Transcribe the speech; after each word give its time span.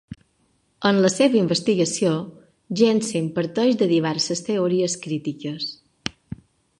En 0.89 0.99
la 1.05 1.11
seva 1.15 1.37
investigació, 1.41 2.13
Jensen 2.81 3.29
parteix 3.35 3.77
de 3.83 3.91
diverses 3.93 4.41
teories 4.51 4.97
crítiques. 5.07 5.69